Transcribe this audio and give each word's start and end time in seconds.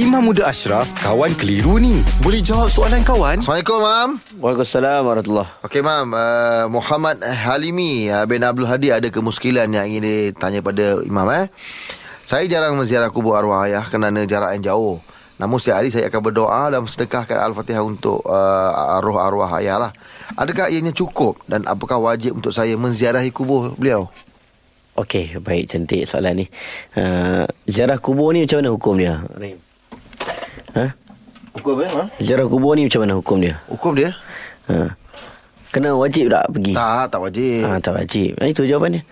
Imam 0.00 0.24
Muda 0.24 0.48
Ashraf, 0.48 0.88
kawan 1.04 1.28
keliru 1.36 1.76
ni. 1.76 2.00
Boleh 2.24 2.40
jawab 2.40 2.72
soalan 2.72 3.04
kawan? 3.04 3.44
Assalamualaikum, 3.44 3.78
Mam. 3.84 4.10
Waalaikumsalam 4.40 5.04
warahmatullahi 5.04 5.60
Okey, 5.60 5.84
Mam. 5.84 6.16
Uh, 6.16 6.72
Muhammad 6.72 7.20
Halimi 7.20 8.08
uh, 8.08 8.24
bin 8.24 8.40
Abdul 8.40 8.64
Hadi 8.64 8.96
ada 8.96 9.04
kemuskilan 9.12 9.68
yang 9.68 9.84
ingin 9.92 10.32
ditanya 10.32 10.64
pada 10.64 11.04
Imam. 11.04 11.28
Eh? 11.36 11.52
Saya 12.24 12.48
jarang 12.48 12.80
menziarah 12.80 13.12
kubur 13.12 13.36
arwah 13.36 13.68
ayah 13.68 13.84
kerana 13.84 14.24
jarak 14.24 14.56
yang 14.56 14.72
jauh. 14.72 15.04
Namun 15.36 15.60
setiap 15.60 15.84
hari 15.84 15.92
saya 15.92 16.08
akan 16.08 16.32
berdoa 16.32 16.72
dan 16.72 16.80
sedekahkan 16.88 17.36
Al-Fatihah 17.36 17.84
untuk 17.84 18.24
uh, 18.24 18.96
roh 19.04 19.20
arwah 19.20 19.52
ayah 19.60 19.84
lah. 19.84 19.92
Adakah 20.32 20.72
ianya 20.72 20.96
cukup 20.96 21.44
dan 21.44 21.68
apakah 21.68 22.00
wajib 22.00 22.40
untuk 22.40 22.56
saya 22.56 22.72
menziarahi 22.72 23.28
kubur 23.36 23.76
beliau? 23.76 24.08
Okey, 24.96 25.36
baik 25.44 25.68
cantik 25.68 26.08
soalan 26.08 26.40
ni. 26.40 26.46
Uh, 26.96 27.44
ziarah 27.68 28.00
kubur 28.00 28.32
ni 28.32 28.48
macam 28.48 28.64
mana 28.64 28.72
hukum 28.72 28.96
dia? 28.96 29.20
Rahim. 29.36 29.60
Ha? 30.76 30.86
Hukum 31.58 31.72
apa, 31.78 31.84
Mam? 31.90 32.06
Ziarah 32.22 32.46
kubur 32.46 32.72
ni 32.78 32.86
macam 32.86 33.00
mana 33.02 33.14
hukum 33.18 33.36
dia? 33.42 33.54
Hukum 33.66 33.92
dia? 33.98 34.10
Ha. 34.70 34.94
Kena 35.70 35.94
wajib 35.98 36.30
tak 36.30 36.46
pergi? 36.50 36.74
Tak, 36.74 37.04
tak 37.10 37.20
wajib. 37.22 37.62
Ha, 37.66 37.70
tak 37.82 37.94
wajib. 37.94 38.30
Ha, 38.38 38.42
itu 38.46 38.62
jawapannya. 38.66 39.02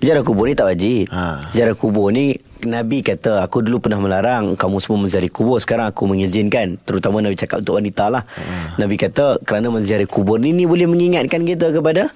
Ziarah 0.00 0.24
kubur 0.24 0.48
ni 0.48 0.56
tak 0.56 0.68
wajib. 0.68 1.08
Ha. 1.12 1.48
Ziarah 1.52 1.76
kubur 1.76 2.12
ni 2.12 2.36
Nabi 2.64 3.04
kata 3.04 3.44
aku 3.44 3.60
dulu 3.60 3.84
pernah 3.84 4.00
melarang 4.00 4.56
kamu 4.56 4.80
semua 4.80 5.04
menziarahi 5.04 5.28
kubur 5.28 5.60
sekarang 5.60 5.92
aku 5.92 6.08
mengizinkan 6.08 6.80
terutama 6.80 7.20
Nabi 7.20 7.36
cakap 7.36 7.60
untuk 7.60 7.76
wanita 7.76 8.08
lah. 8.08 8.24
Ha. 8.24 8.80
Nabi 8.80 8.96
kata 8.96 9.44
kerana 9.44 9.68
menziarahi 9.68 10.08
kubur 10.08 10.40
ni 10.40 10.56
ni 10.56 10.64
boleh 10.64 10.88
mengingatkan 10.88 11.44
kita 11.44 11.72
kepada 11.72 12.08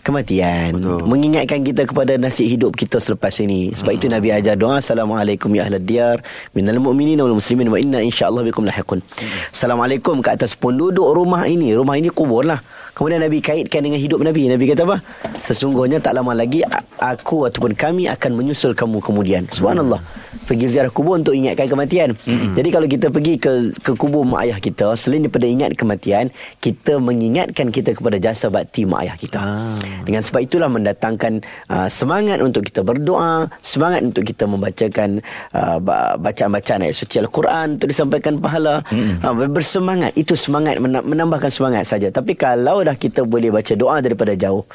kematian. 0.00 0.76
Betul. 0.76 1.06
mengingatkan 1.06 1.60
kita 1.60 1.86
kepada 1.86 2.16
nasib 2.16 2.48
hidup 2.48 2.72
kita 2.74 2.98
selepas 2.98 3.32
ini. 3.40 3.72
Sebab 3.72 3.92
itu 3.94 4.06
Nabi 4.08 4.32
ajar 4.34 4.56
doa 4.56 4.80
assalamualaikum 4.80 5.52
ya 5.54 5.68
ahlad 5.68 5.84
diyar 5.84 6.16
minal 6.56 6.80
mu'minin 6.80 7.20
wal 7.20 7.36
muslimin 7.36 7.68
wa 7.68 7.78
inna 7.78 8.00
insyaallah 8.00 8.42
bikum 8.44 8.64
lahiqun 8.64 9.04
assalamualaikum 9.52 10.24
ke 10.24 10.30
atas 10.32 10.56
penduduk 10.56 11.06
rumah 11.12 11.44
ini. 11.46 11.72
Rumah 11.76 11.94
ini 12.00 12.08
kubur 12.10 12.44
lah 12.48 12.60
kemudian 13.00 13.24
Nabi 13.24 13.40
kaitkan 13.40 13.80
dengan 13.80 13.96
hidup 13.96 14.20
Nabi 14.20 14.52
Nabi 14.52 14.68
kata 14.68 14.84
apa 14.84 15.00
sesungguhnya 15.40 16.04
tak 16.04 16.12
lama 16.12 16.36
lagi 16.36 16.60
aku 17.00 17.48
ataupun 17.48 17.72
kami 17.72 18.12
akan 18.12 18.36
menyusul 18.36 18.76
kamu 18.76 19.00
kemudian 19.00 19.48
subhanallah 19.48 20.04
pergi 20.44 20.68
ziarah 20.68 20.92
kubur 20.92 21.16
untuk 21.16 21.32
ingatkan 21.32 21.64
kematian 21.64 22.12
jadi 22.52 22.68
kalau 22.68 22.84
kita 22.84 23.08
pergi 23.08 23.40
ke 23.40 23.52
ke 23.80 23.96
kubur 23.96 24.28
mak 24.28 24.44
ayah 24.44 24.58
kita 24.60 24.92
selain 24.92 25.24
daripada 25.24 25.48
ingat 25.48 25.72
kematian 25.72 26.28
kita 26.60 27.00
mengingatkan 27.00 27.72
kita 27.72 27.96
kepada 27.96 28.20
jasa 28.20 28.52
bakti 28.52 28.84
mak 28.84 29.08
ayah 29.08 29.16
kita 29.16 29.38
Ah. 29.40 29.72
dengan 30.04 30.20
sebab 30.20 30.44
itulah 30.44 30.68
mendatangkan 30.68 31.40
uh, 31.72 31.88
semangat 31.88 32.44
untuk 32.44 32.60
kita 32.60 32.84
berdoa, 32.84 33.48
semangat 33.64 34.04
untuk 34.04 34.26
kita 34.26 34.44
membacakan 34.44 35.24
uh, 35.56 35.80
ba- 35.80 36.20
bacaan-bacaan 36.20 36.84
ayat 36.84 36.92
suci 36.92 37.16
Al-Quran 37.16 37.80
untuk 37.80 37.88
disampaikan 37.88 38.36
pahala. 38.36 38.84
Mm. 38.92 39.24
Uh, 39.24 39.48
bersemangat, 39.48 40.12
itu 40.12 40.36
semangat 40.36 40.76
mena- 40.76 41.00
menambahkan 41.00 41.48
semangat 41.48 41.88
saja. 41.88 42.12
Tapi 42.12 42.36
kalau 42.36 42.84
dah 42.90 42.96
kita 42.98 43.22
boleh 43.22 43.54
baca 43.54 43.72
doa 43.78 44.02
daripada 44.02 44.34
jauh, 44.34 44.66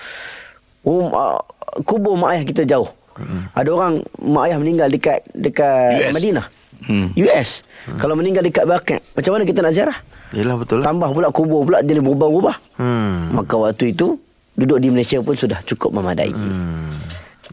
um, 0.87 1.11
uh, 1.11 1.35
kubur 1.83 2.15
mak 2.15 2.39
ayah 2.39 2.43
kita 2.47 2.63
jauh. 2.63 2.87
Mm. 3.19 3.43
Ada 3.51 3.69
orang 3.71 3.93
mak 4.23 4.43
ayah 4.47 4.57
meninggal 4.59 4.87
dekat 4.87 5.19
dekat 5.35 5.99
US. 5.99 6.13
Madinah. 6.15 6.47
Hmm. 6.85 7.09
US. 7.17 7.65
Kalau 7.97 8.13
meninggal 8.13 8.45
dekat 8.45 8.67
Baqi', 8.67 9.01
macam 9.17 9.31
mana 9.33 9.43
kita 9.47 9.63
nak 9.65 9.73
ziarah? 9.73 9.97
Yelah, 10.35 10.53
betul 10.59 10.83
lah. 10.83 10.85
Tambah 10.91 11.09
pula 11.17 11.33
kubur 11.33 11.65
pula 11.65 11.81
jadi 11.81 11.97
berubah-ubah. 11.97 12.77
Hmm. 12.77 13.33
Maka 13.33 13.57
waktu 13.57 13.95
itu 13.95 14.21
duduk 14.53 14.77
di 14.77 14.93
Malaysia 14.93 15.17
pun 15.23 15.33
sudah 15.33 15.65
cukup 15.65 15.95
memadai. 15.97 16.29
Hmm. 16.29 16.93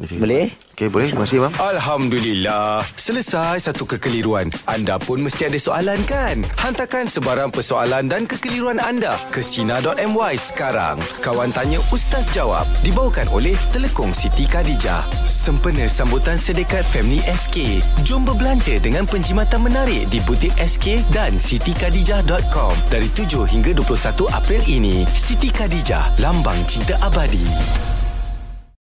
Boleh? 0.00 0.48
Okey, 0.72 0.88
boleh. 0.88 1.12
Terima 1.12 1.28
kasih, 1.28 1.38
Mam. 1.44 1.52
Alhamdulillah. 1.60 2.80
Selesai 2.96 3.60
satu 3.60 3.84
kekeliruan. 3.84 4.48
Anda 4.64 4.96
pun 4.96 5.20
mesti 5.20 5.52
ada 5.52 5.60
soalan 5.60 6.00
kan? 6.08 6.40
Hantarkan 6.64 7.04
sebarang 7.04 7.52
persoalan 7.52 8.08
dan 8.08 8.24
kekeliruan 8.24 8.80
anda 8.80 9.20
ke 9.28 9.44
Sina.my 9.44 10.34
sekarang. 10.40 10.96
Kawan 11.20 11.52
Tanya 11.52 11.76
Ustaz 11.92 12.32
Jawab 12.32 12.64
dibawakan 12.80 13.28
oleh 13.36 13.52
Telekong 13.76 14.16
Siti 14.16 14.48
Khadijah. 14.48 15.04
Sempena 15.28 15.84
sambutan 15.84 16.40
Sedekat 16.40 16.88
Family 16.88 17.20
SK. 17.28 17.84
Jom 18.00 18.24
berbelanja 18.24 18.80
dengan 18.80 19.04
penjimatan 19.04 19.60
menarik 19.60 20.08
di 20.08 20.24
butik 20.24 20.56
SK 20.56 21.04
dan 21.12 21.36
sitikadijah.com 21.36 22.72
dari 22.88 23.12
7 23.12 23.44
hingga 23.44 23.76
21 23.76 24.24
April 24.32 24.62
ini. 24.64 25.04
Siti 25.12 25.52
Khadijah, 25.52 26.16
lambang 26.16 26.64
cinta 26.64 26.96
abadi. 27.04 27.91